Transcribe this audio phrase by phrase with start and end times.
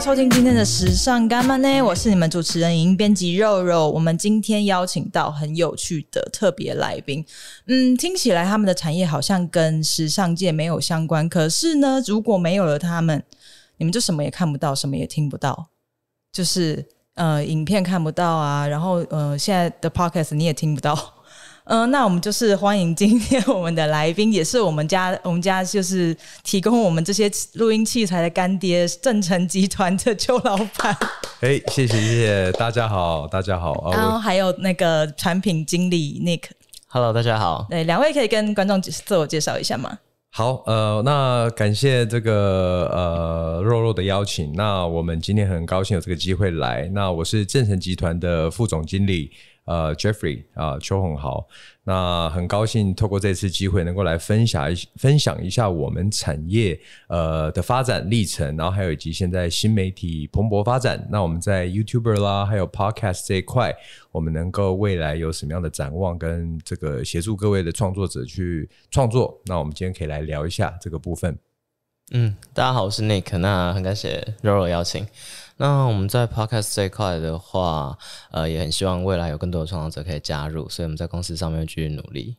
[0.00, 1.82] 收听今天的时尚干嘛呢？
[1.82, 3.90] 我是你们主持人、影音编辑肉肉。
[3.90, 7.26] 我们今天邀请到很有趣的特别来宾。
[7.66, 13.20] 嗯，听起来他们的产业好像跟时尚界没有相关，可是呢，如果没有了他们，
[13.78, 15.68] 你们就什么也看不到，什么也听不到。
[16.32, 20.94] 就是呃，影片看不到啊，然后呃，现在的 podcast 你也听不到。
[21.68, 30.96] 嗯、呃，那我们就是欢迎今天我们的来宾，也是我们家我们家就是提供我们这些录音器材的干爹，正成集团的邱老板。
[31.40, 33.90] 哎，谢谢谢谢，大家好，大家好。
[33.92, 36.44] 然后还有那个产品经理 Nick。
[36.86, 37.66] Hello，大家好。
[37.68, 39.98] 对，两位可以跟观众自我介绍一下吗？
[40.30, 44.54] 好，呃，那感谢这个呃肉肉的邀请。
[44.54, 46.88] 那我们今天很高兴有这个机会来。
[46.94, 49.30] 那我是正成集团的副总经理。
[49.68, 51.46] 呃，Jeffrey 啊、邱宏豪，
[51.84, 63.76] 那很高兴透过这次机会能够来分享一分享一下我们产业呃的发展历程，然后还有以及现在新媒体蓬勃发展，那我们在 YouTuber 啦，还有 Podcast 这一块，
[64.10, 71.38] 我们能够未来有什么样的展望，跟这个协助各位的创作者去创作，那我们今天可以来聊一下这个部分。
[72.10, 75.06] 嗯，大家好，我是 Nick，那很感谢 RoRo 邀请。
[75.58, 77.98] 那我们在 Podcast 这一块的话，
[78.30, 82.38] 呃，也很希望未来有更多的创作者可以加入，所以我们在公司上面继续努力。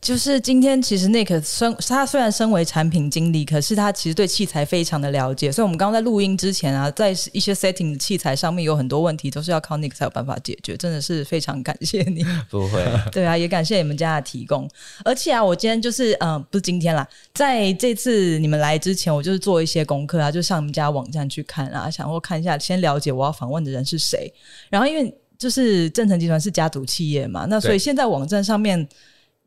[0.00, 5.50] 就是今天，其实 Nick 身他虽然身为产品经理，可是他其实对器材非常的了解。
[5.50, 10.76] 所以，我们刚刚在录音之前啊，在一些 setting 的器材上面有很多问题，都是要靠 Nick 才有办法解决。
[10.76, 12.24] 真的是非常感谢你。
[12.50, 14.68] 不会，对啊，也感谢你们家的提供。
[15.04, 24.32] 而且啊，我今天就是嗯、呃，不是今天啦，在这次你们来之前，我就是做一些功课啊，就上你们家网站去看啊，想说看一下，先了解我要访问的人是谁。
[24.68, 28.88] 然后，因为就是正成集团是家族企业嘛，那所以现在网站上面。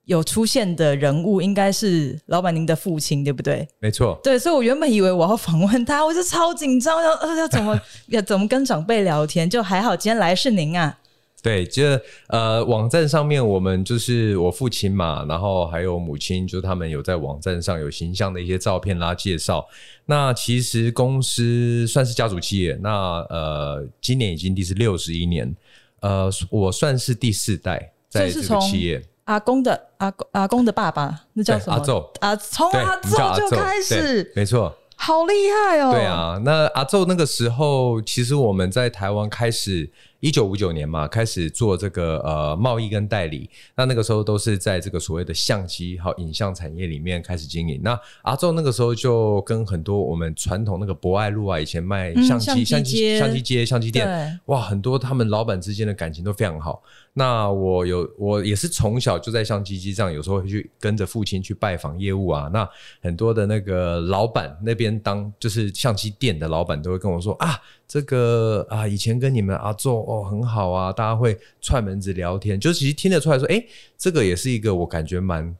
[0.05, 3.67] 有出现的人物应该是老板您的父亲，对不对？
[3.79, 4.19] 没错。
[4.23, 10.99] 对，所以我原本以为我要访问他，我就超紧张，要呃 要怎么要怎么跟长辈聊天，就还好今天来是您啊。
[11.41, 11.83] 对，就
[12.27, 19.63] 呃网站上面我们就是我父亲嘛，然后还有母亲，就他们有在网站上有形象的一些照片啦介绍。
[20.05, 22.89] 那其实公司算是家族企业，那
[23.29, 25.55] 呃今年已经第是六十一年，
[26.01, 29.03] 呃我算是第四代在这个企业。
[29.25, 31.75] 阿公的阿公阿公的爸爸，那叫什么？
[31.75, 35.91] 阿昼啊，从阿昼就开始，没错，好厉害哦。
[35.91, 39.91] 对啊，那阿昼那个时候，其实我们在台湾开始。
[40.19, 47.79] 一九五九年嘛，开始做这个呃贸易跟代理，那那个时候都是在这个所谓的相机和影像产业里面开始经营。
[47.83, 56.81] 那阿宙那个时候就跟很多我们传统那个博爱路啊，以前卖相机、嗯、相机、相机街、相机店，哇，很多他们老板之间的感情都非常好。
[57.13, 62.49] 那我有我也是从小就在相机机上，有时候会去跟着父亲去拜访业务啊。
[62.51, 62.67] 那
[63.01, 67.59] 很多的那个老板那边当就是相机店的老板都会跟我说啊。
[67.87, 73.63] 这个啊，以前跟你们阿祖哦很好啊，大家会串门子聊天，就其实听得出来说，哎，
[73.97, 75.55] 这个也是一个我感觉蛮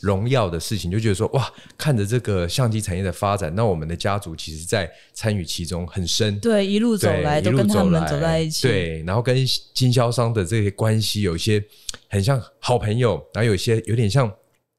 [0.00, 9.36] 荣耀的事情，就觉得说哇，看着这个相机产业的发展，那我们的家族其实在参与其中很深，对，一路走来都跟他们走在一起，对，然后跟
[9.72, 11.64] 经销商的这些关系有一些
[12.08, 14.32] 很像好朋友，然后有一些有点像。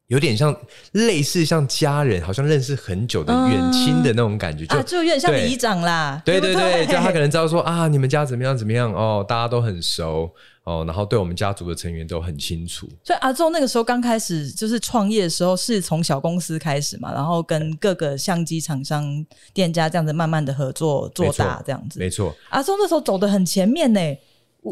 [0.08, 0.56] 有点像
[0.92, 6.22] 类似像家人，好像认识很久的远亲的那种感觉，嗯、就、啊、就有点像里长啦。
[6.24, 10.30] 对对对，就他可能知道说啊，你们家怎么样怎么样哦，大家都很熟
[10.64, 12.88] 哦，然后对我们家族的成员都很清楚。
[13.04, 21.98] 所以阿周那个时候刚开始就是创业的时候，是从小公司开始嘛，然后跟各个相机厂商店家这样子慢慢的合作做大这样子。
[22.00, 24.00] 没错，阿周那时候走的很前面呢。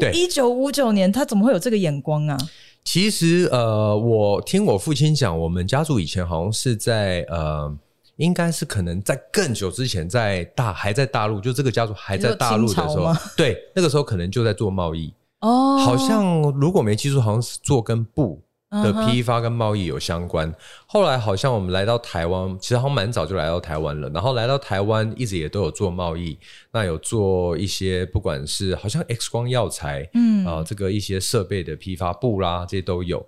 [0.00, 2.36] 对，一九五九年他怎么会有这个眼光啊？
[2.84, 7.74] 其实，呃，我听我父亲讲，我们家族以前好像是在呃，
[8.16, 18.40] 应该是可能在更久之前，在大还在大陆，就这个家族还在大陆的时候，对，那个时候可能就在做贸易哦，好像如果没记错，好像是做跟布。
[18.82, 20.52] 的批发跟贸易有相关，
[20.86, 24.08] 后来好像我们来到台湾，其实好像蛮早就来到台湾了。
[24.10, 26.38] 然后来到台湾，一直也都有做贸易，
[26.72, 33.24] 那有做一些不管是好像 X 光药材，嗯啊、呃，这个一些设备的批发布啦，这些都有。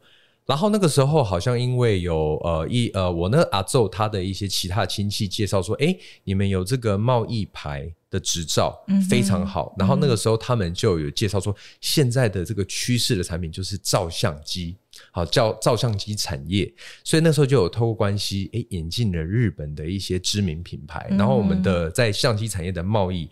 [0.46, 8.72] 然后那个时候好像因为有呃一呃我那个阿昼他的一些其他亲戚介绍说，哎，你们有这个贸易牌的执照，
[9.10, 9.74] 非常好。
[9.76, 14.76] 然后那个时候他们就有介绍说，现在的这个趋势的产品就是照相机，
[15.10, 16.72] 好叫照相机产业。
[17.04, 21.06] 所以那时候就有透过关系，哎，引进了日本的一些知名品牌。
[21.10, 23.28] 然后我们的在相机产业的贸易。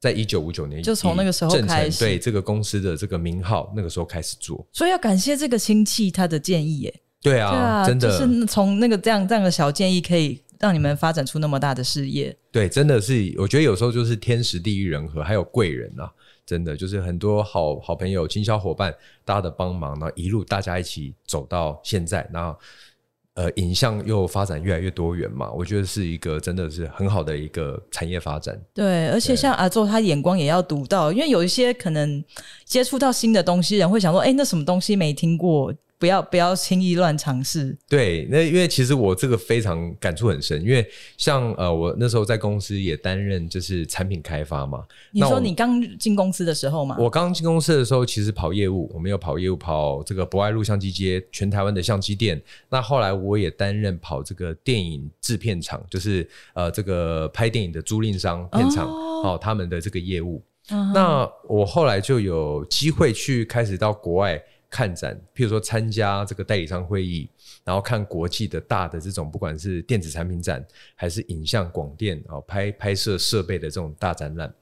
[0.00, 4.62] 在一九五九年，就从那个时候开始，对这个公司的这个名号，那个时候开始做。
[4.70, 6.94] 所以要感谢这个亲戚他的建议，耶。
[7.22, 12.36] 对啊，对啊，真的，就是从那个这样这样的小建议，可以让你们发展出那么大的事业。
[12.52, 16.12] 对，真的是，我觉得有时候就是天时地利人和，还有贵人啊，
[16.46, 18.94] 真的就是很多好好朋友、经销伙伴，
[19.24, 22.58] 大家的帮忙，然后一路大家一起走到现在，然后。
[23.36, 28.56] 呃，影像又发展越来越多元嘛，我觉得是一个真的是很好的一个产业发展。
[28.72, 32.24] 对，而且像阿周，他眼光也要独到，因为有一些可能
[32.64, 35.74] 接触到新的东西，人会想说，哎，那什么东西没听过。
[36.04, 37.74] 不要不要轻易乱尝试。
[37.88, 40.86] 对，那因为其实我这个非常感触很深，因为
[41.16, 44.84] 像呃，我那时候在公司也担任就是产品开发嘛。
[45.12, 46.94] 你说你刚进公司的时候嘛？
[46.98, 52.38] 我刚进公司的时候，其实跑业务，我们有跑业务，跑这个博爱路相机街，全台湾的相机店。
[52.68, 58.86] 那后来我也担任跑这个电影制片厂，就是呃这个拍电影的租赁商片场，
[59.22, 60.42] 好、哦、他们的这个业务。
[60.70, 64.38] 嗯、那我后来就有机会去开始到国外。
[64.74, 67.30] 看展，譬如说参加这个代理商会议，
[67.62, 70.66] 然后看国际的大的这种，不管是电子产品展，
[70.96, 74.52] 还是影像广电啊，拍拍摄设备的这种大展览。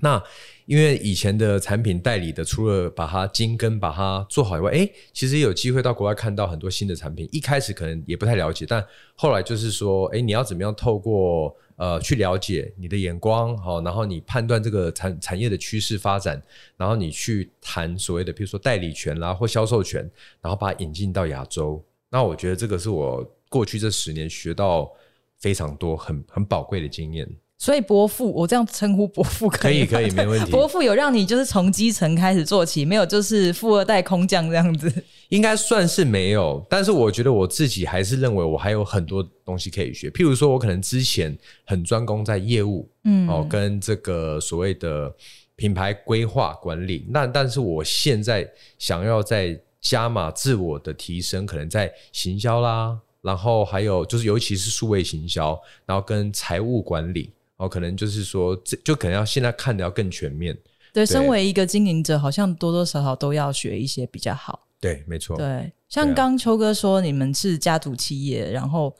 [0.00, 0.22] 那
[0.66, 7.26] 因为以前的产品代理的，除了把它精耕、把它做好以外，哎，其实有机会到国外看到很多新的产品。
[7.32, 8.84] 一开始可能也不太了解，但
[9.16, 16.42] 后来就是说，哎，你要怎么样透过呃去了解你的眼光，好，然后你判断这个产产业的趋势发展，
[16.76, 20.08] 然后你去谈所谓的，比如说代理权啦或销售权，
[20.40, 21.84] 然后把它引进到亚洲。
[22.10, 24.90] 那我觉得这个是我过去这十年学到
[25.38, 27.28] 非常多很很宝贵的经验。
[27.56, 30.50] 所以伯父，我这样称呼伯父可以可以，可以没问题。
[30.52, 34.92] 伯父有让你就是从基层开始做起，没有就是富二代空降这样子？
[35.30, 40.10] 应该算是没有，但是我觉得我自己还是认为我还有很多东西可以学。
[40.10, 45.12] 譬如说，我可能之前很专攻在业务，嗯，哦，跟这个所谓的
[45.56, 47.06] 品牌规划管理。
[47.08, 48.46] 那但是我现在
[48.78, 57.30] 想要在加码自我的提升，可能在行销啦，然后还有就是尤其是数位行销，然后跟财务管理。
[57.64, 60.56] 哦，可能就是说，这就可能要现在看的要更全面。
[60.92, 64.66] 对，身为一个经营者，好像多多少少都要学一些比较好。
[64.80, 65.36] 对，没错。
[65.36, 68.94] 对，像刚秋哥说，你们是家族企业，然后，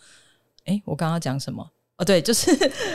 [0.65, 1.71] 哎，我刚刚讲什么？
[1.99, 2.51] 哦，对，就是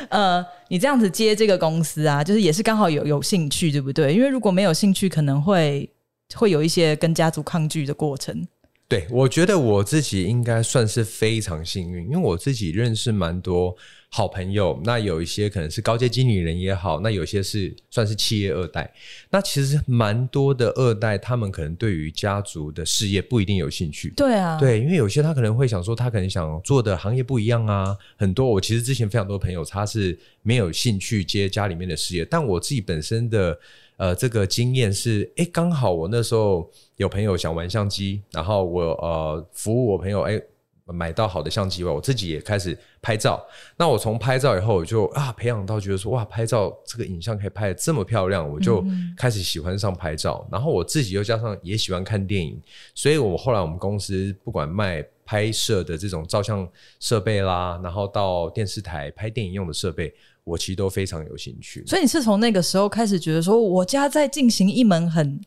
[0.09, 4.13] 呃，你这样子接这个公司啊，就是也是刚好有有兴趣，对不对？
[4.13, 5.89] 因为如果没有兴趣，可能会
[6.35, 8.45] 会有一些跟家族抗拒的过程。
[8.89, 13.77] 对，我觉得我自己应该算是非常幸运，因为我自己认识蛮多
[14.09, 14.81] 好朋友。
[14.83, 18.91] 那有一些可能是高阶经理人也好，那有些是算是企业二代。
[19.29, 24.11] 那其实蛮多的二代，他们可能对于家族的事业不一定有兴趣。
[24.17, 27.95] 对啊，对，因为有些他可能会想说，他可能想做的行业不一样啊。
[28.17, 33.55] 很多我其实之前非常多朋友，他是没有兴趣接家里面的事业，但我自己本身的。
[33.99, 40.41] 呃，这个经验是，哎，刚好我那时候有朋友想玩相机，然后我呃服务我朋友，哎，
[40.85, 43.45] 买到好的相机，我自己也开始拍照。
[43.75, 48.81] 那我从拍照以后，我就啊培养到觉得说，哇，拍照这个影像可以拍得这么漂亮，我就
[49.17, 50.45] 开始喜欢上拍照。
[50.45, 52.57] 嗯、然后我自己又加上也喜欢看电影，
[52.95, 56.65] 所以我后来我们公司不管卖拍摄的这种照相
[57.01, 60.15] 设备啦，然后到电视台拍电影用的设备。
[60.49, 65.39] 我其实都非常有兴趣，所以你是从那个时候开始觉得说，我家在进行一门很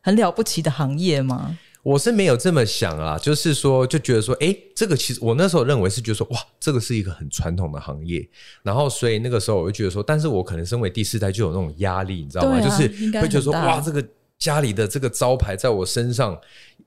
[0.00, 1.58] 很了不起的行业吗？
[1.82, 8.28] 我是没有这么想啊，就是说就觉得说，哎、欸，这个其实我那时候认为是觉得说，哇，这个是一个很传统的行业，
[8.64, 12.58] 然后所以那个时候我就觉得说，但是我可能身为第四代就有那种压力，你知道吗？
[12.58, 12.88] 啊、就是
[13.20, 14.04] 会觉得说，哇，这个
[14.38, 16.38] 家里的这个招牌在我身上。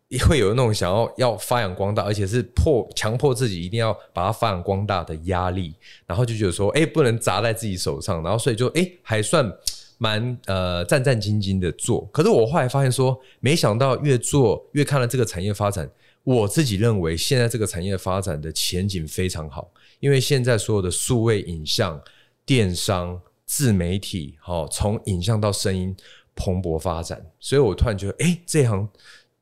[0.07, 5.71] 也会有那种想要要发扬光大，而且是迫强迫自己一定要把它发扬光大的压力，
[6.07, 9.47] 然后就觉得说，哎，不能砸在自己手上，然后所以就哎，还算
[9.99, 12.09] 蛮呃战战兢兢的做。
[12.11, 15.87] 可是我后来发现说，没想到越做越看了这个产业发展，
[16.23, 22.01] 我自己认为现在这个产业发展的前景非常好，因为现在所有的数位影像、
[22.47, 25.95] 电商、自媒体，好，从影像到声音
[26.39, 28.87] 蓬勃发展，所以我突然觉得，哎，这行。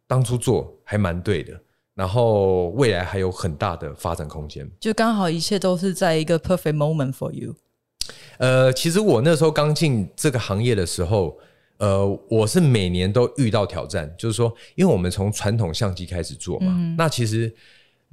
[0.10, 1.52] 当初做还蛮对的，
[1.94, 4.66] 然后未来还有很大的发展空间。
[4.80, 7.54] 就刚好一切都是在一个 perfect moment for you。
[8.38, 11.38] 呃，其实我那时候刚进这个行业的时候，
[11.80, 17.54] 呃，我是每年都遇到挑战，就是说，因为我们从传统相机开始做嘛，嗯、那其实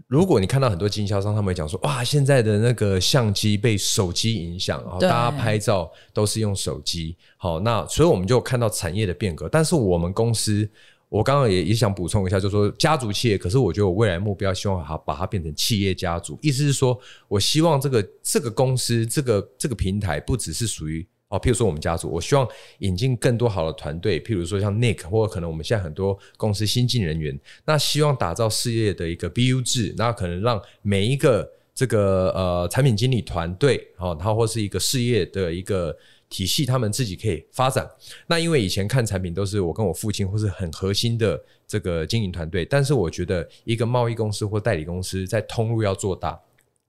[0.07, 7.17] 如果你看到很多经销商，他们会讲说，哇，现在的那个相机被手机影响，然后大家拍照都是用手机。
[7.37, 10.69] 好，那所以我们就看到产业的变革，但是我们公司。
[11.11, 16.99] 我刚刚也也想补充一下，就是说家族企业，可是我觉得我未来目标希望它把它变成企业家族，意思是说
[17.29, 22.47] 我希望这个这个公司这个这个平台不只是属于哦，譬如说我们家族，我希望
[22.79, 35.97] 引进更多好的团队，譬如说像 Nick 或者可能我们现在很多公司新进人员，那希望打造事业的一个 BU 制，那可能让每一个这个呃产品经理团队哦，它或是一个事业的一个
[36.29, 37.85] 体系，他们自己可以发展。
[38.29, 46.41] 那因为以前看产品都是我跟我父亲或是很核心的这个经营团队，但是我觉得一个贸易公司或代理公司在通路要做大。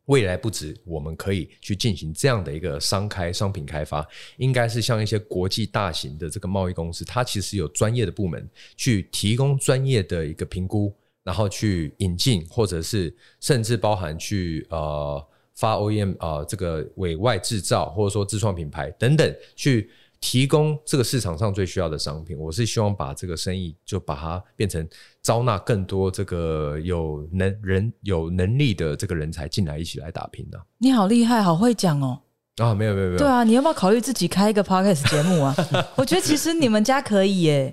[0.05, 4.07] 未来不止我们可以去进行这样的一个商开商品开发，
[4.37, 8.47] 应该是像一些国际大型的这个贸易公司，它其实有专业的部门
[8.77, 10.93] 去提供专业的一个评估，
[11.23, 19.89] 然后去引进，或者是甚至包含去呃发 OEM 呃这个委外制造，或者说自创品牌等等去。
[20.25, 24.85] 提供这个市场上最需要的商品，我是希望把这个生意就把它变成
[25.21, 30.59] 招纳更多这个有能人有能力的这个人才进来一起来打拼的。
[30.79, 32.21] 你好厉害，好会讲哦！
[32.57, 35.55] 啊，没有没有没有，对啊，你要不要考虑自己开一个 podcast 节目啊？
[35.95, 37.71] 我觉得其实你们家可以耶，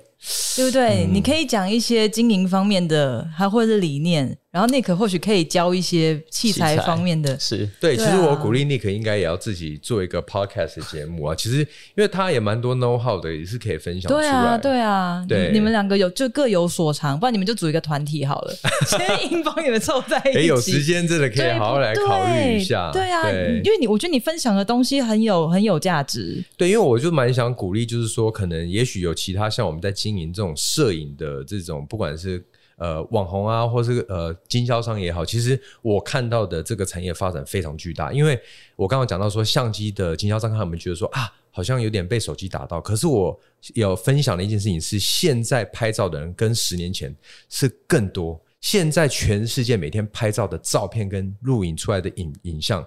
[0.54, 1.06] 对不对？
[1.06, 4.37] 嗯、你可以讲一些经营方面的，还或者是理念。
[4.52, 7.97] 然后 Nick 或许可以教一些器材方面的，是对。
[7.97, 11.35] 其实我鼓励 Nick 应该也要自己做一个 podcast 节目啊。
[11.35, 11.66] 其实因
[11.97, 14.21] 为他也蛮多 know how 的，也是可以分享出来。
[14.21, 15.50] 对啊，对啊，对。
[15.54, 18.54] 你们两个有就各有所长，不然你们就组一个团体好了，
[18.87, 20.47] 先硬帮你们凑在一起。
[20.47, 22.90] 有时间真的可以好好来考虑一下。
[22.92, 23.30] 对啊，
[23.64, 26.44] 因为你我觉得你分享的东西很有很有价值。
[26.59, 32.44] 对，因为我就蛮想鼓励，就是说可能也许有其他像我们在经营这种摄影的这种，不管是。
[32.82, 38.12] 呃，网红啊，或是呃经销商也好，其实我看到的这个产业发展非常巨大。
[38.12, 38.36] 因为
[38.74, 42.80] 我刚刚讲到说，相机的经销商他们觉得说啊，好像有点被手机打到。
[42.80, 43.38] 可是我
[43.74, 47.14] 有分享的一件事情是，现在拍照的人跟十年前
[47.48, 48.40] 是更多。
[48.60, 52.84] 现在全世界每天拍照的照片跟录影出来的影影像，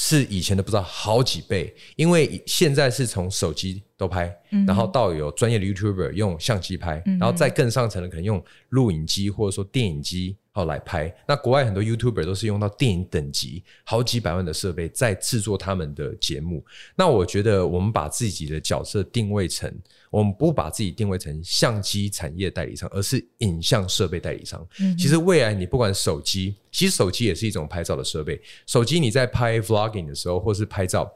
[0.00, 1.74] 是以前的不知道好几倍。
[1.96, 3.82] 因为现在是从手机。
[3.98, 4.32] 都拍，
[4.64, 11.14] 然后到有专业的 YouTuber 用相机拍，然后再更上层的可能用录影机或者说电影机好来拍。
[11.24, 16.64] 那国外很多 YouTuber 都是用到电影等级好几百万的设备在制作他们的节目。
[16.96, 19.72] 那我觉得我们把自己的角色定位成，
[20.10, 24.66] 我们不把自己定位成相机产业代理商，而是影像设备代理商。
[24.98, 28.40] 其实未来你不管手机，其实手机也是一种拍照的设备。
[28.66, 31.08] 手机你在拍 Vlogging 的时候，或是拍照。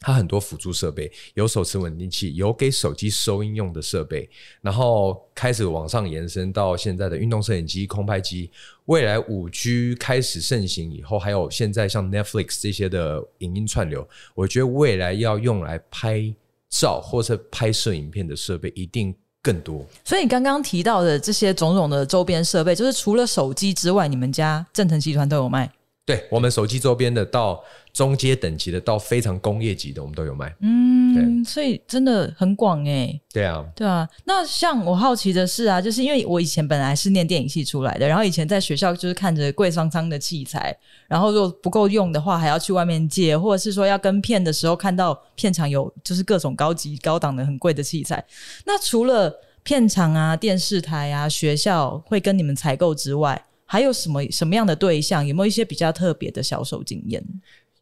[0.00, 4.28] 它很多辅助设备，有手持稳定器，有给手机收音用的设备，
[4.62, 8.50] 然后开始往上延伸到现在的运动摄影机、空拍机。
[8.86, 16.34] 未来五 G 开始盛行以后，还有现在像 Netflix 这些的影音串流，我觉得未来要用来拍
[16.70, 19.84] 照或者拍摄影片的设备一定更多。
[20.04, 25.70] 所以你刚刚提到的这些种种的周边设备，就是除了手机之外，你们家正成集团都有卖？
[26.10, 27.62] 对，我们手机周边的到
[27.92, 30.52] 中阶等级的到非常工业级的，我们都有卖。
[30.58, 33.20] 嗯，对所以真的很广哎。
[33.32, 34.08] 对啊，对啊。
[34.24, 40.76] 那像我好奇的是啊，就是因为我以前本来是念电影系出来的，然后以前在学校就是看着贵桑桑的器材，
[41.06, 48.24] 然后如果不够用的话，还要去外面借，或者是说要跟片的时候看到片场有就是各种高级高档的很贵的器材。
[48.66, 55.24] 那除了片场啊、电视台啊、学校会跟你们采购之外，还有什么什么样的对象？
[55.24, 57.24] 有没有一些比较特别的销售经验？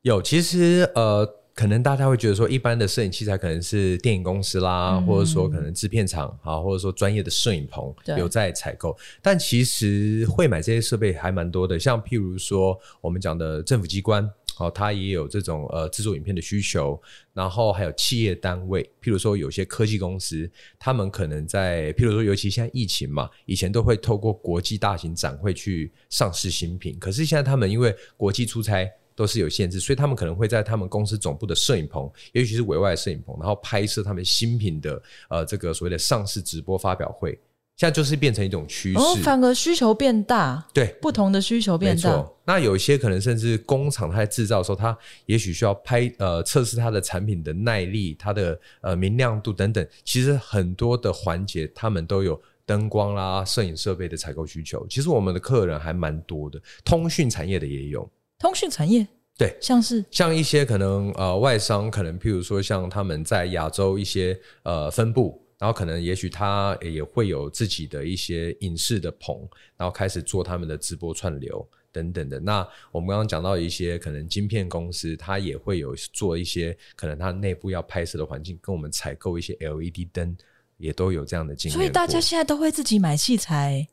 [0.03, 8.95] 有，其实呃，可能大家会觉得说，一般的摄影器材可能是电影公司啦，嗯、或者说可能制片厂啊，或者说专业的摄影棚有在采购。
[9.23, 14.31] 但其实会买这些设备还蛮多的，像譬如说我们讲的政府机关。
[14.59, 17.01] 哦，他也有这种呃制作影片的需求，
[17.33, 37.39] 然后还有企业单位，譬如说有些科技公司，他们可能在譬如说，尤其现在疫情嘛，以前都会透过国际大型展会去上市新品，可是现在他们因为国际出差都是有限制，所以他们可能会在他们公司总部的摄影棚，尤其是委外摄影棚，然后拍摄他们新品的呃这个所谓的上市直播发表会。
[37.79, 42.29] 现在就是变成一种趋势，哦，反而需求变大，对，不同的需求变大。
[42.45, 49.87] 那有一些可能甚至工厂它在制造的时候，它也许需要拍呃测试它的产品的耐力、它的呃明亮度等等。
[50.05, 54.85] 其实很多的环节，他们都有灯光啦、摄影设备的采购需求。
[54.91, 58.11] 其实我们的客人还蛮多的，通讯产业的也有。
[58.41, 59.07] 通讯产业，
[59.37, 65.41] 对，像是像一些可能呃外商，可能譬如说像他们在亚洲一些呃分部。
[65.59, 69.37] 然后可能也许他也会有自己的一些影视的棚，
[69.77, 72.39] 然后开始做他们的直播串流等等的。
[72.39, 80.37] 那我们刚刚讲到一些可能晶片公司，它也会有做一些可能它内部要拍摄的环境，跟我们采购一些 LED 灯，
[80.77, 81.77] 也都有这样的经验。
[81.77, 83.87] 所以大家现在都会自己买器材。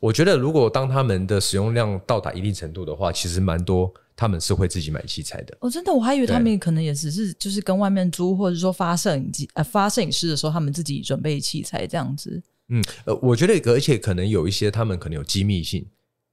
[0.00, 3.92] 我觉得如果当他们的使用量到达一定程度的话，其实蛮多。
[4.16, 5.56] 他们是会自己买器材的。
[5.58, 12.40] 哦，真的，我还以为他们可能也只是就是跟外面租，或者说发摄影机呃发摄影师的时候，他们自己准备器材这样子。
[12.68, 15.84] 嗯，呃，我觉得而且可能有一些他们可能有机密性，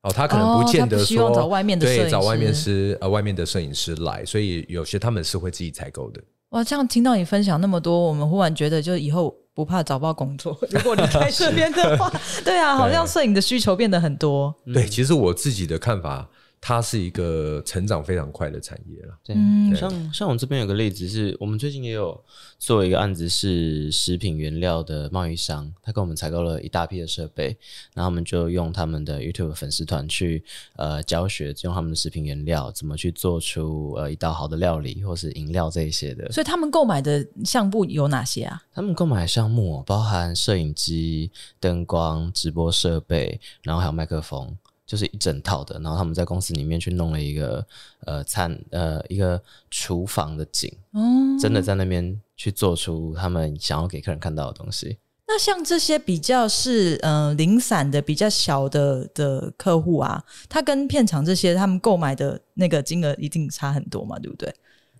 [0.03, 6.21] 哦，他可能不见得说、哦、希望找外面的对，找外面师呃外面的摄影师来，所以有些他们是会自己采购的。
[6.49, 10.57] 哇，这样听到你分享那么多，我们忽然觉得，就以后不怕找不到工作。
[10.71, 12.11] 如果你在这边的话，
[12.43, 14.53] 对啊，好像摄影的需求变得很多。
[14.73, 16.27] 对，其实我自己的看法。
[16.63, 19.17] 它是一个成长非常快的产业了。
[19.29, 22.23] 嗯，像像我们这边有个例子是，我们最近也有
[22.59, 27.57] 做一个案子，是食品原料的贸易商，他跟我们采购了一大批的设备，
[27.95, 30.43] 然后我们就用他们的 YouTube 粉丝团去
[30.75, 36.31] 呃教学，用他们的食品原料怎么去做出呃一道好的料理或是饮料这一些的。
[36.31, 38.61] 所以他们购买的项目有哪些啊？
[38.71, 44.55] 他们购买的项目包含摄影机、灯光、直播设备，然后还有麦克风。
[44.91, 47.65] 就是一整套的，然后他们在公司里面去弄了一个
[48.01, 51.01] 呃餐呃一个厨房的景，哦，
[51.39, 54.97] 真的在那边去做出他们想要给客人看到的东西。
[55.25, 64.53] 那像这些比较是呃零散的比较小的的客户啊，他跟片场这些他们购买的那个金额一定差很多嘛，对不对？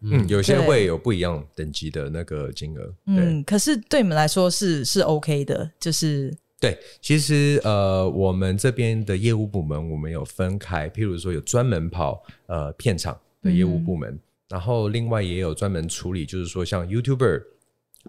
[0.04, 2.94] 嗯，有些会有不一样等级的那个金额。
[3.08, 6.34] 嗯，可是对你们来说是是 OK 的，就是。
[6.62, 17.42] 对，其实呃，我们这边的业务部门，我们有分开，譬如说有专门跑呃片场的业务部门，嗯、然后另外也有专门处理，就是说像 YouTuber、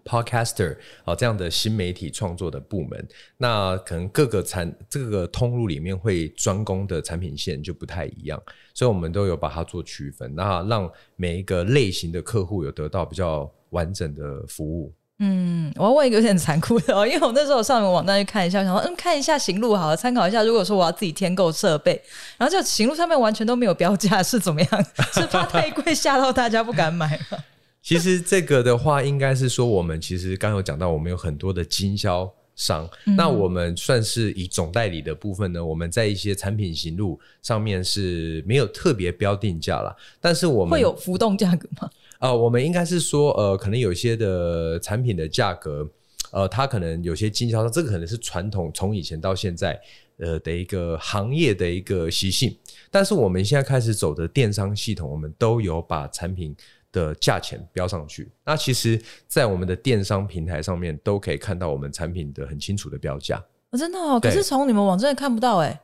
[0.04, 3.08] Podcaster 啊、呃、这样的新媒体创作的部门。
[3.38, 8.38] 那可能各个产这个通路里面会专攻的产品线就不太一样，
[8.74, 14.92] 所以我们都有把它做区分，那让每一个类型的客户有得到比较完整的服务。
[15.24, 20.42] 嗯，我要问一个有点残酷的哦， 因为我那时候上你们网站去看一下，想说嗯，看一下行路好了，参考一下。
[20.42, 21.92] 如果说我要自己添购设备，
[22.36, 24.84] 然后就行路上面完全都没有标价，是怎么样？
[25.14, 27.38] 是怕太贵吓到大家不敢买吗？
[27.84, 41.88] 其实这个的话，应该是说我们其实刚有讲到，我们有很多的经销商，嗯、那我们算是以总代理的部分呢，我们在一些产品行路上面是没有特别标定价了，但是我们会有浮动价格吗？
[42.22, 45.84] 呃，我们应该是说，呃，可能有些的产品的价格，
[46.30, 49.76] 呃，它可能有些经销商，这个可能是传统从以前到现在，
[50.18, 52.56] 呃的一个行业的一个习性。
[52.92, 56.54] 但是我们现在开始走的电商系统，我们都有把产品
[56.92, 58.30] 的价钱标上去。
[58.44, 63.42] 那其实，在我们的电商平台上面，都可以看到我们产品的很清楚的标价。
[63.72, 65.80] 哦，真的哦，可是从你们网站看不到哎。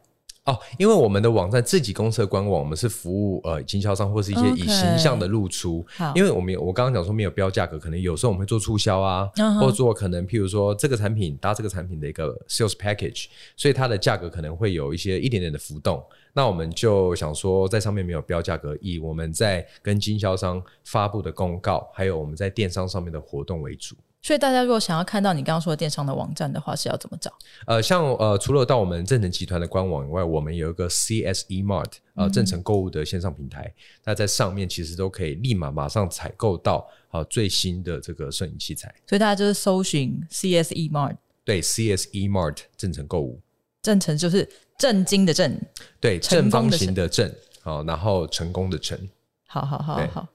[0.49, 5.85] 哦，因为我们的网站自己公司的官网，我们是服务呃经销商或是一些以形象的露出。
[5.99, 9.61] Okay, 因为我们有我刚刚讲说没有标价格，可能有时候我们会做促销啊，uh huh.
[9.61, 13.27] 或者做可能譬如说这个产品搭这个产品的一个 sales package，
[13.59, 16.03] 所以它的价格可能会有一些一点点的浮动。
[16.33, 23.95] 那我们就想说，在上面没有标价格，以我们在跟经销商发布的公告，还有我们在电商上面的活动为主。
[24.29, 27.33] 所以大家如果想要看到你刚刚说的电商的网站的话，是要怎么找？
[27.64, 33.73] 呃，像呃，除了到我们正成集团的官网以外，我们有一个 CSE Mart 呃正成购物的线上平台，嗯、
[34.05, 38.95] 那在上面其实都可以立马马上采购到呃最新的这个摄影器材。
[39.07, 43.41] 所以大家就是搜寻 CSE Mart，对，CSE Mart 正成购物，
[43.81, 45.59] 正成就是正经的正，
[45.99, 49.09] 对，正方形的正，好，然后成功的成，
[49.47, 50.29] 好好好好。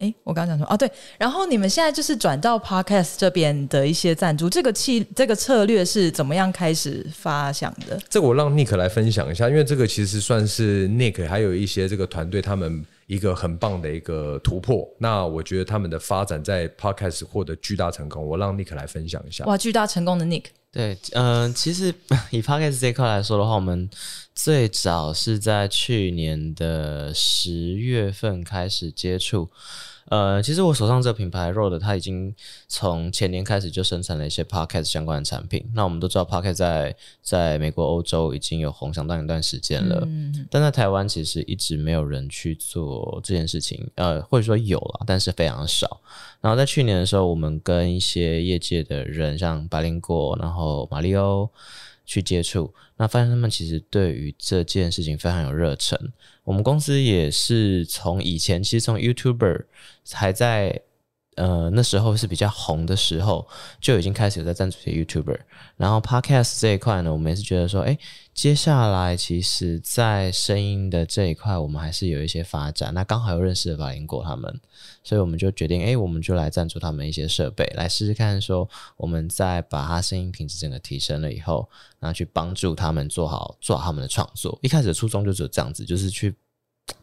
[0.00, 8.00] 哎，我刚刚讲说啊，对，然后你们现在就是转到 Podcast 这边的一些赞助，这个气这个策略是怎么样开始发想的？
[8.08, 14.88] 这个我让 Nick 来分享一下，因为这个其实算是 Nick 还有一些这个团队他们一个很棒的一个突破。
[14.98, 19.44] 那我觉得他们的发展在 Podcast 获得巨大成功，我让 Nick 来分享一下。
[19.46, 20.44] 哇，巨大成功的 Nick。
[20.70, 21.92] 对，嗯、呃，其实
[22.30, 23.90] 以 Podcast 这一块来说的话，我们
[24.32, 29.50] 最早是在去年的十月份开始接触。
[30.10, 32.34] 呃，其实我手上这个品牌 Rode，它已经
[32.66, 35.64] 从前年开始就生产了一些 Podcast 相关的产品。
[35.72, 43.88] 那我们都知道 Podcast 在在美国、欧洲已经有红相当一段时间了，嗯、但在台湾其实一直没有人去做这件事情。
[43.94, 46.00] 呃，或者说有了，但是非常少。
[46.40, 51.48] 然后在去年的时候，我们跟一些业界的人，像百灵果，然后马里欧。
[52.06, 55.96] 去接触，那发现他们其实对于这件事情非常有热忱。
[56.50, 59.66] 我们公司也是从以前，其实从 YouTuber
[60.12, 60.82] 还在。
[61.40, 63.48] 呃，那时候是比较红的时候，
[63.80, 65.38] 就已经开始有在赞助一些 YouTuber。
[65.78, 67.96] 然后 Podcast 这一块呢，我们也是觉得说，哎，
[68.34, 72.92] 接下来其实，在声音的这一块，我们还是有一些发展。
[72.92, 74.60] 那刚好又认识了法林果他们，
[75.02, 81.66] 所以我们就决定，哎，我们就来赞助他们一些设备，来试试看，说我们在把他声音品质整个提升了以后，
[81.98, 84.58] 然后去帮助他们做好做好他们的创作。
[84.60, 86.34] 一开始的初衷就只有这样子，就是去。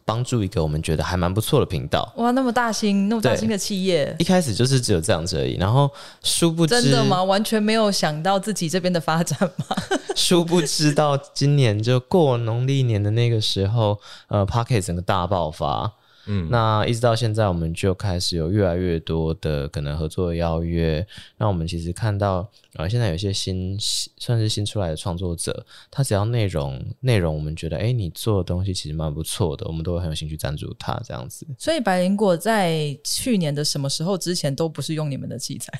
[0.04, 2.12] 帮助一个我们觉得还蛮不错的频道。
[2.16, 5.56] 哇，那么大型，那么大型的企业，一开始就是只有这样子而已。
[5.56, 5.90] 然后
[6.22, 7.22] 殊不知，真的吗？
[7.22, 9.76] 完全没有想到自己这边的发展吗？
[10.16, 13.98] 殊不知到今年就过农历年的那个时候，
[14.28, 15.92] 呃，Podcast 整个大爆发。
[16.28, 21.04] 嗯，那一直到现在，我们就开始有越来越多的可能合作邀约。
[21.38, 22.40] 那我们其实看到，
[22.74, 31.46] 啊、呃，现在有些新算是新出来的创作者，他只要内容内容，我们觉得，哎、欸，你做的东西其实蛮不错的，我们都会很有兴趣赞助他这样子。
[31.58, 35.72] 所以白灵果在去年的什么时候之前都不是用你们的器材？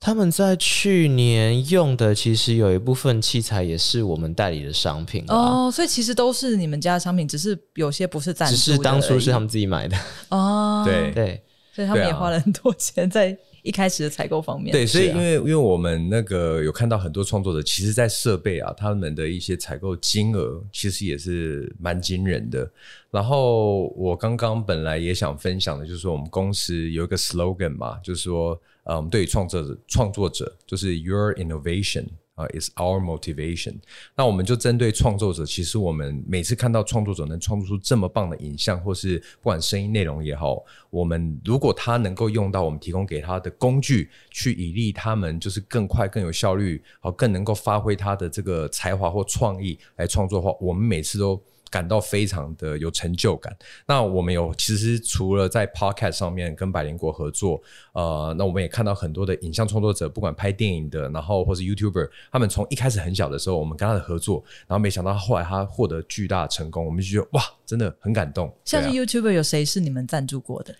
[0.00, 9.96] 他们在去年用的，其实有一部分器材也是我们代理的商品哦，所以其实都是你们家的商品，只是有些不是赞助，只是当初是他们自己买的。
[10.30, 10.82] 哦。
[10.86, 11.10] 对。
[11.12, 11.42] 对，
[11.74, 14.72] 所以他们也花了很多钱在一开始的采购方面。
[14.72, 22.70] 对，所以因为因为我们那个有看到很多创作者，其实，在设备啊，他们的一些采购金额其实也是蛮惊人的。
[23.10, 28.60] 然后我刚刚本来也想分享的，就是说我们公司有一个 slogan 嘛，就是说。
[28.84, 32.06] 嗯，我们对于创作者，创作者就是 Your innovation
[32.40, 33.74] 啊，is our motivation。
[34.16, 51.40] 那我们就针对创作者，其实我们每次看到创作者能创作出这么棒的影像，或是不管声音内容也好，我们如果他能够用到我们提供给他的工具，去以利他们，就是更快、更有效率，好，更能够发挥他的这个才华或创意来创作的话，我们每次都。
[51.70, 53.56] 感到非常的有成就感。
[53.86, 68.52] 那我们有其实除了在 Podcast 上面跟百灵国合作，呃，那我们也看到很多的影像创作者，不管拍电影的，然后或是 YouTuber，他们从一开始很小的时候，我们跟他的合作，然后没想到后来他获得巨大成功，我们就觉得哇，真的很感动。
[68.64, 70.74] 像是 YouTuber 有谁是你们赞助过的？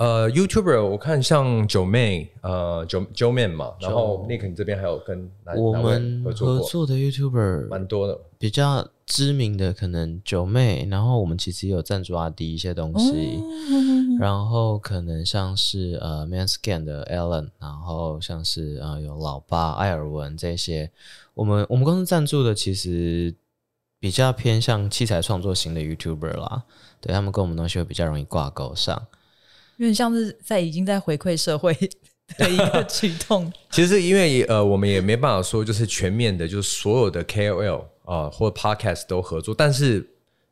[0.00, 20.90] 呃，YouTuber 我看像九妹，呃，九九妹嘛，然后 Nick 你这边还有跟哪我们合作，合作的 YouTuber 蛮多的，比较知名的可能九妹，然后我们其实也有赞助阿迪一些东西，哦、然后可能像是呃 Manscan 的 Alan，然后像是呃有老八艾尔文这些，
[21.34, 23.34] 我们我们公司赞助的其实
[23.98, 26.62] 比较偏向器材创作型的 YouTuber 啦，
[27.02, 29.06] 对他们跟我们东西会比较容易挂钩上。
[29.80, 31.72] 因为像是在已经在回馈社会
[32.36, 33.50] 的一个举动。
[33.72, 40.06] 其实因为呃，我们也没办法说就是全面的，就是所有的 KOL 啊、呃、或 Podcast 都合作，但是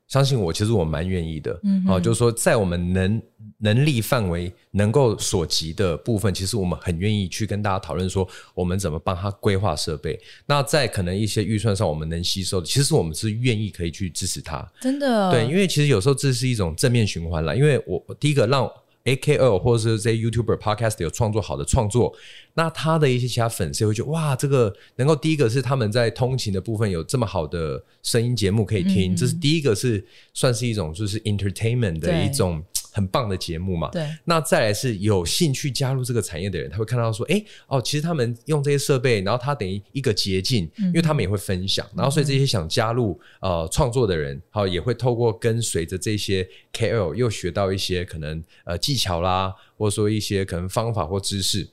[0.07, 1.61] 相信我，其实我蛮愿意的。
[1.63, 3.23] 嗯，啊，就是说在我们能
[3.59, 10.19] 能力范围能够所及的部分，其实我们很愿意去跟大家讨论说，我们怎么帮他规划设备。
[10.47, 14.67] 那在可能一些预算上我们能吸收的，其实我们是愿意可以去支持他。
[14.81, 17.55] 真的，对，因为其实有时候这是一种正面循环了。
[17.55, 18.67] 因为我第一个让
[19.17, 22.15] AKL 或者是这些 YouTuber、Podcast 有创作好的创作，
[22.55, 32.63] 那他的一些其他粉丝会觉得哇，这个能够第一个是他们在通勤的部分有这么好的声音节目可以听，嗯、这是第一个是算是一种就是 entertainment 的一种。
[32.93, 34.09] 很棒的节目嘛，对。
[34.25, 51.69] 那再来是有兴趣加入这个产业的人，他会看到说，哎、欸，哦，其实他们用这些设备，然后他等于一个捷径，嗯、因为他们也会分享，然后所以这些想加入呃创作的人，好也会透过跟随着这些 KOL 又学到一些可能呃技巧啦，或者说一些可能方法或知识，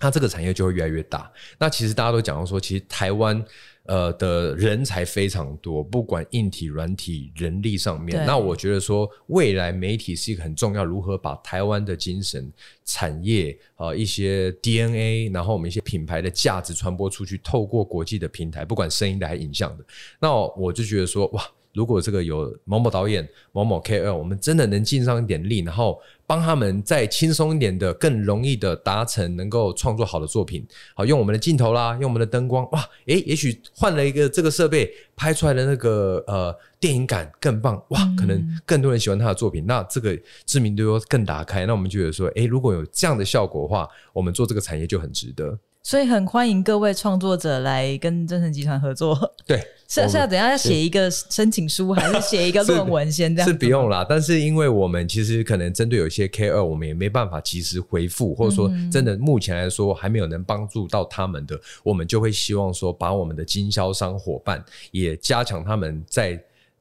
[0.00, 1.30] 那这个产业就会越来越大。
[1.58, 3.44] 那其实大家都讲到说，其实台湾。
[3.88, 8.24] 呃的人才非常多，不管硬体、软体、人力上面。
[8.24, 12.52] 那我觉得说，未来媒体是一个很重要，如何把台湾的精神、
[12.84, 19.84] 产业啊、呃、一些 DNA，然后我们一些品牌的价值传播出去，透过国际的平台，不管声音的还是影像的。
[20.20, 21.42] 那我就觉得说，哇。
[21.78, 45.56] 如果这个有某某导演、某某 KOL，我们真的能尽上一点力，然后帮他们再轻松一点的、更容易的达成能够创作好的作品，好用我们的镜头啦，用我们的灯光，哇，诶，也许换了一个这个设备拍出来的那个呃电影感更棒，哇，可能更多人喜欢他的作品，那这个知名度又更打开，那我们觉得说，诶，如果有这样的效果的话，我们做这个产业就很值得。
[45.88, 49.18] 所以很欢迎各位创作者来跟正成集团合作。
[49.46, 53.48] 对，是是要等下要写一个申请书，还是写一个论文先 这样？
[53.48, 66.38] 是不用啦，但是因为我们其实可能针对有一些 KOL，我们也没办法及时回复，或者说真的目前来说还没有能帮助到他们的，我们就会希望说把我们的经销商伙伴也加强他们在。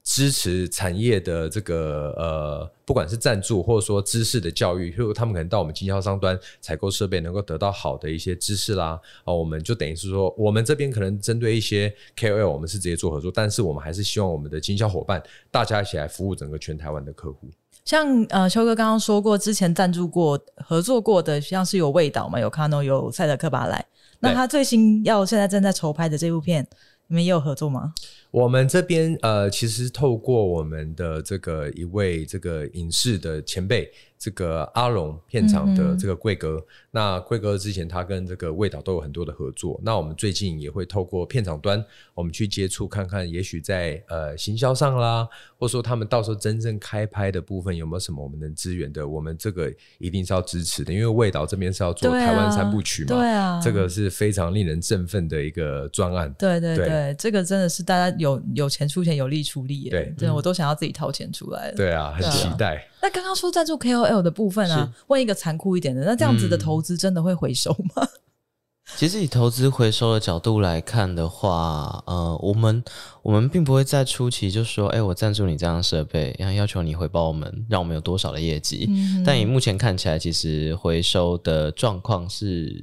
[0.07, 8.97] 支持产业的这个呃，不管是赞助或者说知识的教育，就他们可能到我们经销商端采购设备，能够得到好的一些知识啦。
[9.25, 17.49] 哦，我们就等于是说，我们这边可能针对一些 KOL，我们是直接做合作，但是我们还是希望我们的经销伙伴大家一起来服务整个全台湾的客户。
[17.83, 23.85] 像呃，邱哥刚刚说过，之前赞助过、合作过的，像是有味道嘛，有 Cano，有赛德克巴莱。
[24.21, 26.65] 那他最新要现在正在筹拍的这部片。
[27.09, 27.93] 你们也有合作吗？
[28.31, 33.91] 我们这边呃，其实透过我们的这个一位这个影视的前辈。
[34.19, 39.79] 这个阿龙片场的这个贵哥，嗯、那贵哥之前他跟这个味道都有很多的合作。
[39.83, 41.85] 那我们最近也会透过片场端，
[42.15, 45.27] 我们去接触看看，也许在呃行销上啦，
[45.59, 50.91] 或者说他们到时候真正开拍的部分有没有什么我们能支援的，我们这个一定是要支持的。
[50.91, 56.33] 因为味道这边是要做台湾三部曲嘛，对啊，这个是非常令人振奋的一个专案。
[56.39, 61.71] 对对对，对这个真的是大家有有钱出钱，有力出力耶，对，真的我都想要自己掏钱出来。
[61.73, 62.87] 对啊，很期待。
[63.01, 68.03] 那刚刚说赞助 KOL 的部分啊，问一个残酷一点的，那这样子的投资真的会回收吗？
[68.03, 68.09] 嗯、
[68.97, 72.83] 其实以投资回收的角度来看的话，呃，我们
[73.21, 78.87] 我们并不会在初期就说，哎、欸，我赞助你这样设备，然后要求你回报我们，让我们有多少的业绩。
[78.89, 82.73] 嗯、但以目前看起来，其实回收的状况是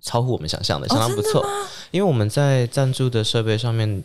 [0.00, 1.42] 超乎我们想象的，相当不错。
[1.42, 1.48] 哦、
[1.90, 4.02] 因为我们在赞助的设备上面。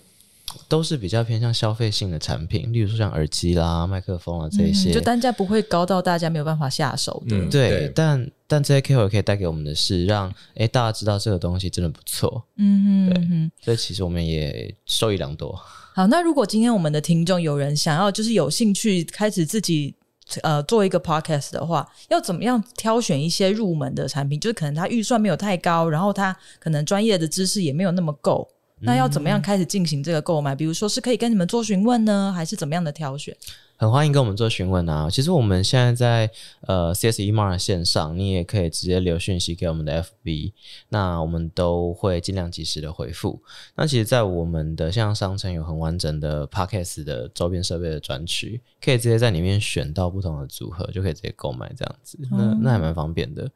[0.68, 7.38] 都是比较偏向消费性的产品，例如说像耳机啦、麦克风啊这些，嗯、就单价不会高到大家没有办法下手的。
[7.38, 12.44] 嗯、对，对但但这些 KOL 可以带给我们的是让诶大家知道这个东西真的不错。
[12.58, 15.60] 嗯哼，对，所以其实我们也受益良多。
[15.94, 19.96] 好，那如果今天我们的听众有人想要就是有兴趣开始自己
[20.41, 24.39] 呃做一个 podcast 的话，要怎么样挑选一些入门的产品？
[24.39, 28.48] 就是可能他预算没有太高，然后他可能专业的知识也没有那么够。
[28.82, 30.56] 那要怎么样开始进行这个购买？
[30.56, 33.36] 比如说是可以跟你们做询问呢，还是怎么样的挑选？
[33.78, 35.10] 很欢迎跟我们做询问啊！
[35.10, 40.54] 其实我们现在在呃 CSE Mart 线上，你也可以直接留讯息给我们的 FB，
[40.88, 43.42] 那我们都会尽量及时的回复。
[43.76, 52.18] 那其实，在我们的线上商城有很完整的 Podcast 的周边设备的专区，可以直接在里面选到不同的组合，就可以直接购买这样子。
[52.32, 53.52] 那那还蛮方便的。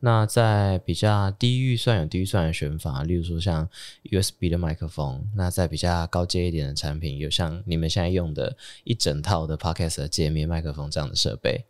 [0.00, 3.68] 那在比较低预算有低预算的选法，例如说像
[4.10, 5.24] USB 的麦克风。
[5.36, 9.59] 那在比较高阶一点的产品，有像你们现在用的一整套的。
[9.60, 11.64] Podcast 的界面、麦克风这样的设备，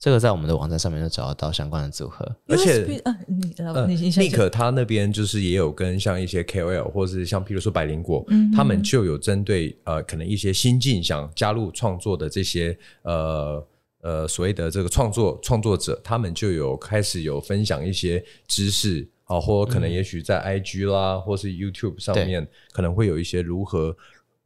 [0.00, 2.36] 这个在我们的网站上面就找得到相关的组合。
[2.48, 13.66] 而且，呃，你你 Nick 他那边就是也有跟像一些 KOL，或是像譬如说百灵果，嗯、他们就有针对呃可能一些新进想加入创作的这些呃
[14.02, 23.96] 呃所谓的这个创作创作者，他们就有开始有分享一些知识啊，或可能也许在 IG 啦，嗯、或是 YouTube 上面可能会有一些如何。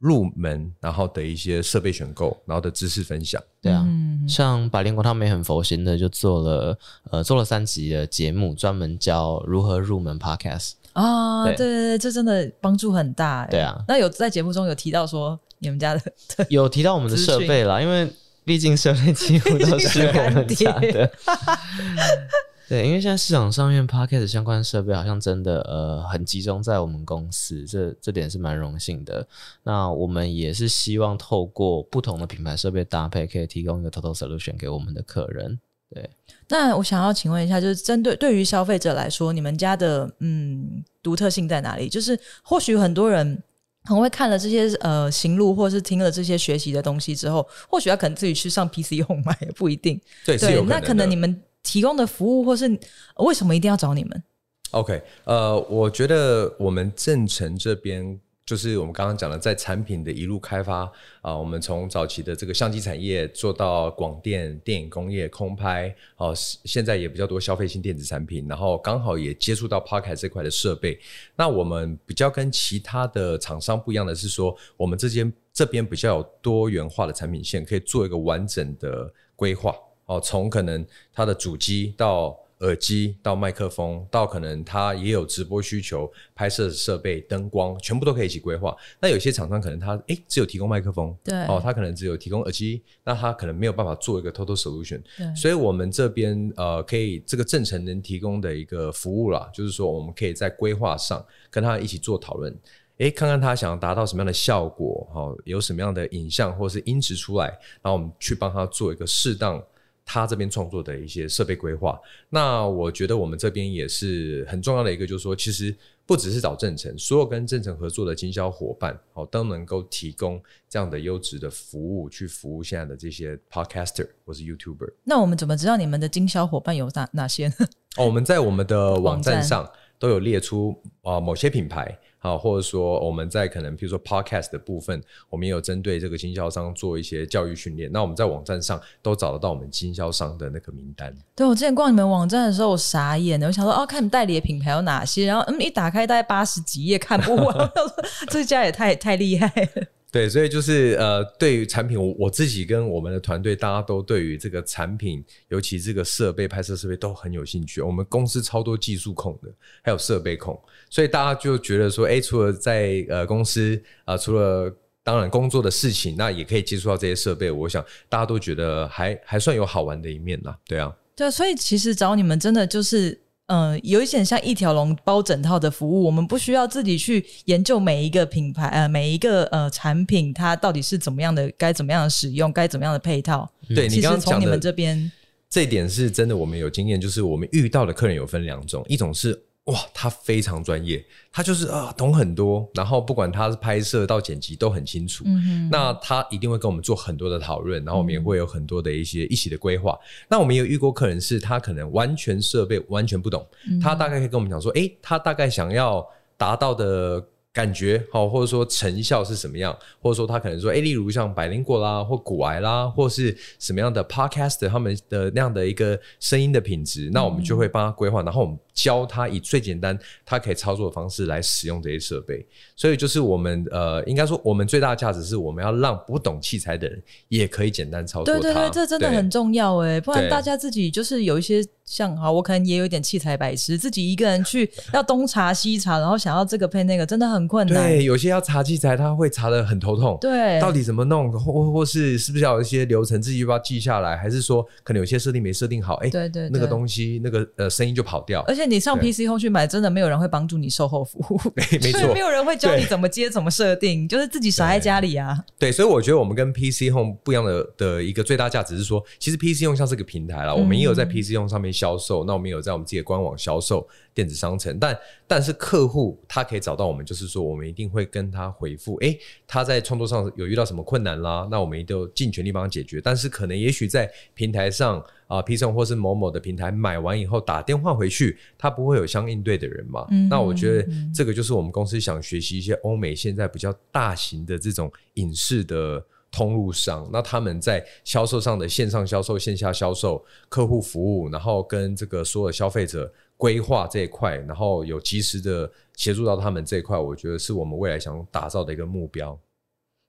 [0.01, 6.77] 入门，然后的一些设备选购，然后的知识分享，对啊，嗯、像百灵果他们也很佛心的，就做了
[7.11, 11.55] 呃做了三集的节目，专门教如何入门 Podcast 啊，对。
[11.55, 13.79] 对对，这真的帮助很大，对啊。
[13.87, 16.01] 那有在节目中有提到说你们家的，
[16.49, 18.11] 有提到我们的设备啦，因为
[18.43, 21.11] 毕竟设备几乎都是我们家的。
[22.71, 29.27] 对，因为现在市场上面 Podcast 相关设备好像真的呃很集中在我们公司，这这点是蛮荣幸的。
[29.63, 35.59] 那我们也是希望透过不同的品牌设备搭配，可以提供一个 Total Solution 给我们的客人。
[35.93, 36.09] 对，
[36.47, 41.89] 那我想要请问一下，就是针对对于消费者来说，你们家的嗯独特性在哪里？
[41.89, 43.37] 就是或许很多人
[43.83, 49.99] 很会看了这些呃行路，或是听了这些学习的东西之后，或许他可能自己去上 PC Home 买，也不一定。
[50.25, 51.43] 对，对，那可能你们。
[51.63, 52.79] 提供的服务，或是
[53.17, 54.23] 为什么一定要找你们
[54.71, 70.99] ？OK，呃，我觉得我们正成这边就是我们刚刚讲的，在产品的一路开发啊、我们从早期的这个相机产业做到广电、电影工业、空拍，哦、现在也比较多消费性电子产品，然后刚好也接触到 Podcast 这块的设备。
[71.35, 79.75] 那我们比较跟其他的厂商不一样的是说，我们这边这边比较有多元化的产品线，可以做一个完整的规划。
[80.11, 88.75] 哦，从可能它的主机到耳机到麦克风，到可能它也有直播需求、拍摄设备、灯光，全部都可以一起规划。
[88.99, 95.01] 那有些厂商可能他诶只有提供麦克风，对，哦，他可能只有提供耳机，那他可能没有办法做一个 total solution。
[95.17, 102.53] 对，所以我们这边呃可以这个正成能提供的一个服务啦，就是说我们可以在规划上跟他一起做讨论，
[102.97, 107.47] 诶，看看他想要达到什么样的效果，哈，有什么样的影像或是音质出来，
[107.81, 109.63] 然后我们去帮他做一个适当。
[110.05, 115.73] 他这边创作的一些设备规划，那我觉得我们这边也是很重要的一个，就是说，其实
[116.05, 124.91] 不只是找正成，所有跟正成合作的经销伙伴，哦，都能够提供这样的优质的服务，去服务现在的这些 Podcaster 或是 YouTuber。
[125.03, 127.55] 那我们怎么知道你们的经销伙伴有哪哪些呢？
[127.97, 137.91] 哦，我们在我们的网站上都有列出啊、呃，某些品牌好，或者说我们在可能比如说 podcast 的部分，我们也有针对这个经销商做一些教育训练。
[137.91, 141.11] 那我们在网站上都找得到我们经销商的那个名单。
[141.35, 147.71] 对，我之前逛你们网站的时候，我傻眼了，我想说哦，看你代理的品牌有哪些，然后嗯，一打开大概八十几页看不完，
[148.29, 149.87] 这家也太太厉害了。
[150.11, 157.79] 对，所以就是呃，对于产品，我我自己跟我们的团队，大家都对于这个产品，尤其这个设备、拍摄设备都很有兴趣。
[157.81, 159.49] 我们公司超多技术控的，
[159.81, 164.69] 还有设备控，所以大家就觉得说，哎，除了在呃公司啊、除了
[165.01, 167.49] 当然工作的事情，那也可以接触到这些设备。
[167.49, 170.57] 我想大家都觉得还还算有好玩的一面啦。
[170.67, 173.17] 对啊，对啊，所以其实找你们真的就是。
[173.53, 183.51] 嗯，有一些像一条龙包整套的服务，我们不需要自己去研究每一个品牌，呃，每一个呃产品它到底是怎么样的，该怎么样的使用，该怎么样的配套。
[183.75, 185.11] 对，其实从你们这边，
[185.49, 189.37] 这一点是真的，我们有经验，就是我们遇到的客人有分两种，一种是。
[189.71, 195.23] 哇，他非常专业，他就是啊懂很多，然后不管他是拍摄到剪辑都很清楚。
[195.27, 199.93] 嗯，那他一定会跟我们做很多的讨论，然后我们也会有很多的一些一起的规划。
[199.93, 206.05] 嗯、那我们也有遇过客人是他可能完全设备完全不懂，嗯、他大概可以跟我们讲说，诶，他大概想要
[206.37, 207.23] 达到的。
[207.53, 222.45] 感觉好，或者说成效是什么样，或者说他可能说，哎，例如像百灵果啦，或古癌啦，或是什么样的 podcast，他们的那样的一个声音的品质，那我们就会帮他规划，然后我们教他以最简单他可以操作的方式来使用这些设备。
[222.75, 228.33] 所以就是我们呃，应该说我们最大的价值是我们要让不懂器材的人也可以简单操作。
[228.33, 231.63] 对对对，这真的很重要哎，不然大家自己就是有一些。
[231.83, 237.83] 像啊，我可能也有点器材白痴，自己一个人去要东查西查，然后想要这个配那个，真的很困难。
[237.83, 240.17] 对，有些要查器材，他会查的很头痛。
[240.21, 245.95] 对，到底怎么弄，或或是是不是要有一些流程，自己要不要记下来，还是说可能有些设定没设定好？
[245.95, 248.39] 哎，对对，那个东西那个呃声音就跑掉。
[248.47, 255.37] 而且你上 PC Home 去买，真的没有人会帮助你售后服务， 没没错， 没有人会教你怎么接、怎么设定，就是自己傻在家里啊。
[255.59, 262.61] 对，所以我觉得我们跟 PC Home 不一样的的一个最大价值是说，其实 PC Home 像是个平台啦，我们也有在 PC Home 上面销售，那我们有。
[262.61, 264.95] 在我们自己的官网销售电子商城，但
[265.31, 269.17] 但是客户他可以找到我们，就是说我们一定会跟他回复，诶，
[269.47, 272.99] 他在创作上有遇到什么困难啦，那我们一定尽全力帮他解决。
[272.99, 280.05] 但是可能也许在平台上啊、呃、，PChome 或是某某的平台买完以后打电话回去，他不会有相应对的人嘛？
[280.11, 286.05] 嗯、那我觉得这个就是我们公司想学习一些欧美现在比较大型的这种影视的。
[286.33, 299.35] 通路上，那他们在销售上的线上销售、线下销售、客户服务，然后跟这个所有消费者规划这一块，然后有及时的协助到他们这一块，我觉得是我们未来想打造的一个目标。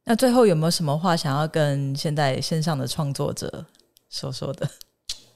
[0.05, 3.65] 那最后有没有什么话想要跟现在线上的创作者
[4.11, 4.69] 说说的？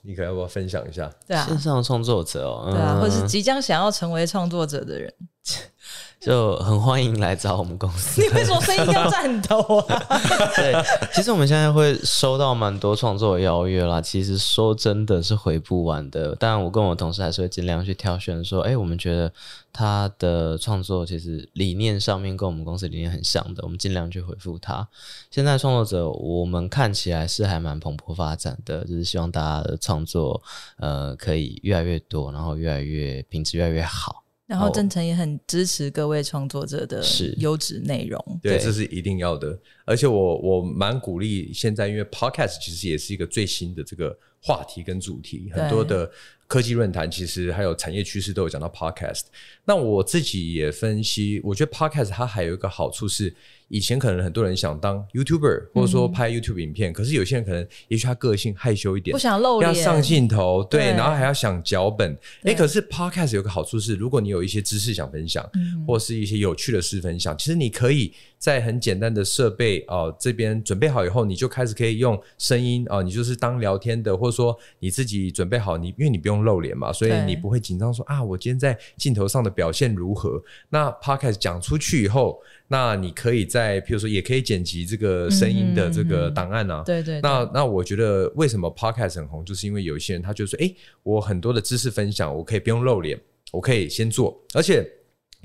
[0.03, 1.11] 你可要不要分享一下？
[1.27, 5.11] 对啊，线上的创作者哦，对啊，或者是即将想要成为创作者的人。
[6.19, 8.21] 就很欢迎来找我们公司。
[8.21, 10.03] 你为什么声音要颤抖啊？
[10.57, 10.75] 对，
[11.15, 14.01] 其实我们现在会收到蛮多创作的邀约啦。
[14.01, 16.35] 其实说真的是回不完的。
[16.35, 19.33] 当然，我跟我同事还是会尽量去挑选，说，哎、欸，我们觉得
[19.73, 24.89] 他的创作其实理念上面跟我们公司理念很像的，我们尽量去回复他。
[25.31, 30.43] 现在创作者我们看起来是还蛮蓬勃发展的，就是希望大家的创作
[30.79, 34.25] 呃可以越来越多，然后越来越品质越来越好。
[34.47, 37.03] 然后正成也很支持各位创作者的
[37.39, 39.59] 优质内容，对，对，这是一定要的。
[39.85, 46.11] 而且我我蛮鼓励现在，因为 Podcast 其实也是一个最新的这个话题跟主题，很多的
[46.47, 49.25] 科技论坛其实还有产业趋势都有讲到 Podcast。
[49.65, 53.35] 那我自己也分析，我觉得 Podcast 它还有一个好处是。
[53.69, 60.91] 以前可能很多人想当 YouTuber，或者说拍 YouTube 影片，嗯、可是有些人可能也许他个性害羞一点，不想露脸，要上镜头，对，对。
[60.93, 62.17] 然后还要想脚本。
[62.43, 68.13] 诶可是 Podcast 有个好处是，如果你有一些知识想分享，嗯、或是一些有趣的事分享，其实你可以
[68.47, 80.41] 在很简单的设备哦、呃、这边准备好以后，你就开始可以用声音哦、呃，你就是当聊天的，或者说你自己准备好，你因为你不用露脸嘛，所以你不会紧张说啊，我今天在镜头上的表现如何？
[80.69, 82.41] 那 Podcast 讲出去以后。
[82.69, 86.83] 那你可以在，譬如说，也可以剪辑这个声音的这个档案啊。
[86.85, 87.21] 对对。
[87.21, 93.17] 那那我觉得，为什么 Podcast 很红，就是因为有一些人他就说，诶，我很多的知识分享，我可以不用露脸，
[93.53, 94.37] 我可以先做。
[94.53, 94.85] 而且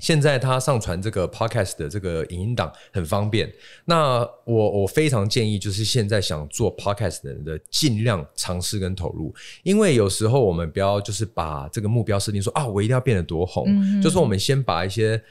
[0.02, 3.50] 现在他上传这个 Podcast 的这个影音档很方便。
[3.84, 13.66] 那我我非常建议，就是现在想做 Podcast 的人的尽量尝试跟投入，因为有时候我们不要就是把这个目标设定说啊，我一定要变得多红，
[14.02, 15.22] 就是我们先把一些。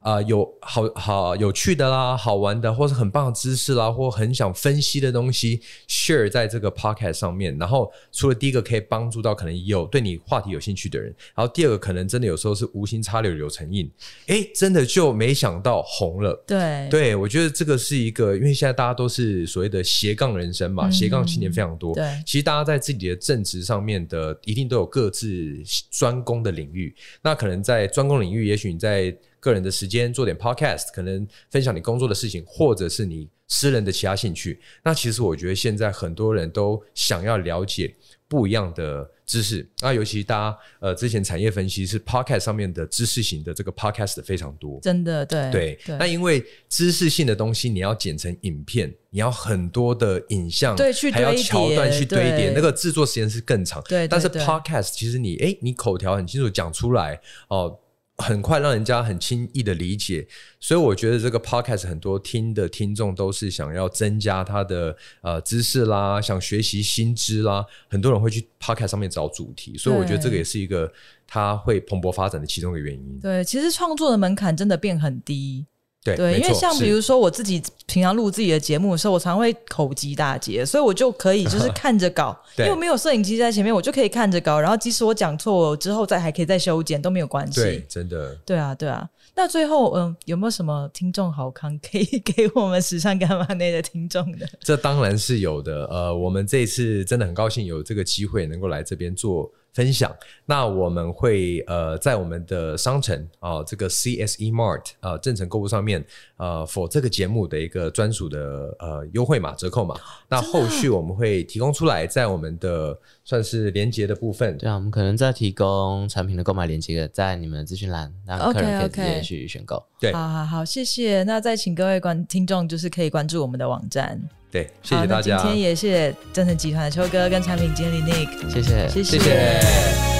[0.00, 7.56] 啊、呃，有好好有趣的啦，好玩的，或是很棒的知识啦，或很想分析的东西，share 在这个 podcast 上面。
[7.58, 13.90] 然后，除了第一个可以帮助到可能有对你话题有兴趣的人，然后第二个可能真的有时候是无心插柳柳成荫，
[14.26, 16.32] 哎，真的就没想到红了。
[16.46, 21.94] 对，对我觉得这个是一个，因为现在大家都是所谓的斜杠人生嘛，嗯、斜杠青年非常多。
[21.94, 25.54] 对，其实大家在自己的正职上面的一定都有各自
[25.90, 26.94] 专攻的领域。
[27.20, 34.60] 那可能在专攻领域，也许你在个人的时间做点 podcast，可能分享你工作的事情，或者是你私人的其他兴趣。
[34.84, 37.92] 那其实我觉得现在很多人都想要了解
[38.28, 39.66] 不一样的知识。
[39.80, 45.78] 那尤其大家呃之前产业分析是 podcast 上面的知识型的这个 podcast 非常多，真的对对。
[45.98, 53.82] 那因为知识性的东西你要剪成影片，你要很多的影像，对，去还要桥段去堆叠，那个制作时间是更长。
[53.88, 57.76] 对，但是 podcast 其实你哎，你口条很清楚讲出来哦。
[58.20, 60.26] 很快让人家很轻易的理解，
[60.60, 70.92] 所以我觉得这个 podcast 很多听的听众都是想要增加他的呃知识啦，想学习新知啦，很多人会去 podcast 上面找主题，所以我觉得这个也是一个
[71.26, 73.18] 他会蓬勃发展的其中一个原因。
[73.20, 75.66] 对，其实创作的门槛真的变很低。
[76.02, 87.60] 对，对，因为像比如说我自己平常录自己的节目的时候，我常会口吃大捷，所以我就可以就是 看着稿，因为我没有摄影机在前面，我就可以看着稿，然后即使我讲错，我之后再还可以再修剪都没有关系。
[87.60, 88.34] 对，真的。
[88.46, 89.08] 对啊，对啊。
[89.34, 94.48] 那最后，嗯，有没有什么听众好康可以给我们时尚干嘛内的听众的？
[94.60, 95.84] 这当然是有的。
[95.86, 99.50] 呃，我们这一次真的很高兴有这个机会能够来这边做。
[99.72, 100.14] 分享，
[100.44, 106.04] 那我们会呃在我们的商城啊、呃，这个 CSE Mart 啊、呃，正成购物上面
[106.36, 109.94] 呃，for 这个节目的一个专属的呃优惠码折扣码。
[110.28, 114.58] 那后续我们会提供出来，在我们的算是连接的部分。
[114.58, 119.76] 对啊，我们可能在提供产品的购买连接，在你们的资讯栏，那客人可以直接去选购。
[119.76, 120.00] Okay, okay.
[120.00, 121.22] 对，好好好，谢谢。
[121.22, 124.20] 那再请各位观听众就是可以关注我们的网站。
[124.50, 125.38] 对，谢谢大家。
[125.38, 129.18] 今天也谢谢正成集团的秋哥跟产品经理 Nick，谢谢，谢谢。
[129.18, 130.19] 谢谢。